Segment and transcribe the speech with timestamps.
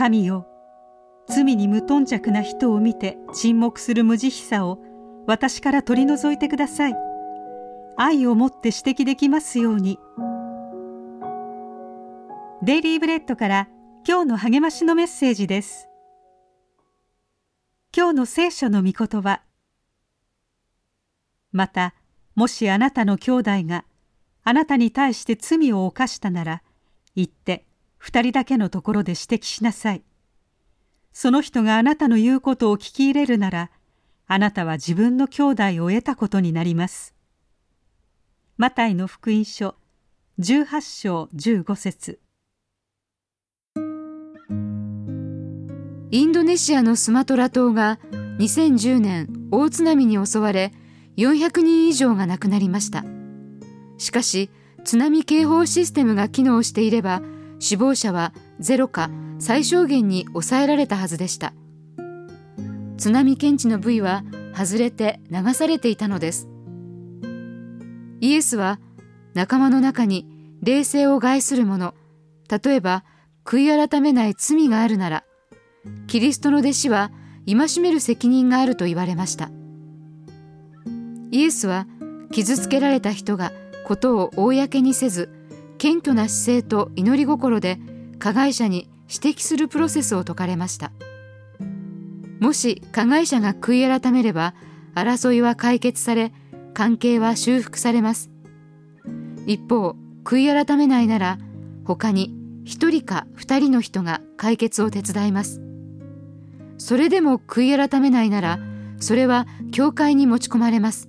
[0.00, 0.46] 神よ
[1.28, 4.78] 罪に無頓着な人を見て沈黙する無慈悲さを
[5.26, 6.96] 私から取り除いてください。
[7.98, 9.98] 愛をもって指摘できますように。
[12.62, 13.68] デイリーブレッドから
[14.08, 15.90] 今日の励ましのメッセージです。
[17.94, 19.42] 今日の聖書の御言葉。
[21.52, 21.94] また
[22.34, 23.84] もしあなたの兄弟が
[24.44, 26.62] あなたに対して罪を犯したなら
[27.14, 27.66] 言って
[28.00, 30.02] 二人だけのところで指摘しなさい。
[31.12, 33.70] その人があなたの言うことを聞き入れるなら
[34.26, 37.14] あなたは自分の兄弟を得たことになります。
[38.56, 39.76] マタイの福音書
[40.38, 42.20] 18章15節。
[46.10, 47.98] インドネシアのスマトラ島が
[48.38, 50.72] 2010年大津波に襲われ
[51.18, 53.04] 400人以上が亡くなりました。
[53.98, 54.48] しかし
[54.84, 57.20] 津波警報システムが機能していれば
[57.60, 61.52] 死亡者はゼロか最小限に抑えられたはずでした。
[62.98, 66.48] 津波検知の部位は外れて流されていたのです。
[68.20, 68.80] イエスは
[69.34, 70.26] 仲間の中に
[70.62, 71.94] 霊性を害する者
[72.50, 73.04] 例えば
[73.44, 75.24] 悔い改めない罪があるなら
[76.06, 77.10] キリストの弟子は
[77.46, 79.50] 戒める責任があると言われました。
[81.30, 81.86] イエスは
[82.32, 83.52] 傷つけられた人が
[83.86, 85.39] ことを公にせず
[85.80, 87.78] 謙虚な姿勢と祈り心で
[88.18, 90.92] 加害者に指摘するプロセスを説かれました。
[92.38, 94.54] もし加害者が悔い改めれば
[94.94, 96.34] 争いは解決され
[96.74, 98.30] 関係は修復されます。
[99.46, 101.38] 一方悔い改めないなら
[101.86, 102.34] 他に
[102.66, 105.62] 一人か二人の人が解決を手伝います。
[106.76, 108.58] それでも悔い改めないなら
[108.98, 111.08] それは教会に持ち込まれます。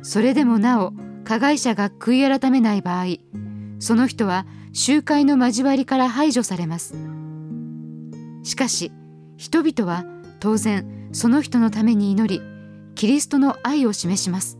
[0.00, 0.94] それでもなお
[1.24, 3.16] 加害者が悔い改めない場合
[3.78, 6.94] その人は集会の交わりから排除されます。
[8.42, 8.92] しかし
[9.36, 10.04] 人々は
[10.40, 12.42] 当然その人のために祈り
[12.94, 14.58] キリストの愛を示します。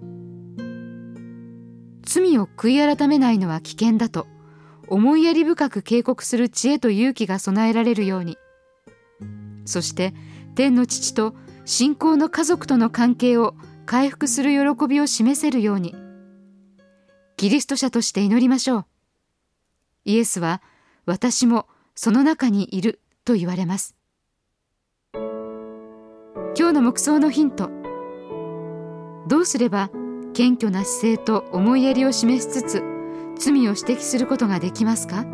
[2.04, 4.26] 罪を悔い改めないのは危険だと
[4.88, 8.36] 思いやり深く警告する知恵と勇気が備えられるように
[9.64, 10.12] そして
[10.54, 13.54] 天の父と信仰の家族との関係を
[13.86, 15.96] 回復する喜びを示せるように
[17.36, 18.86] キリスト者として祈りましょう。
[20.04, 20.62] イエスは
[21.06, 23.96] 私もその中にいると言われます。
[25.14, 27.70] 今日の目想のヒント。
[29.28, 29.90] どうすれば
[30.34, 32.82] 謙虚な姿勢と思いやりを示しつつ
[33.36, 35.24] 罪を指摘することができますか？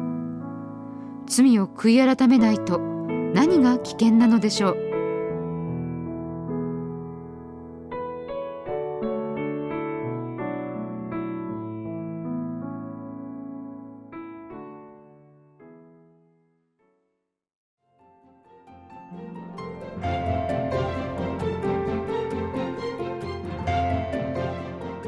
[1.27, 4.90] 罪を悔い改めないと何が危険なのでしょう？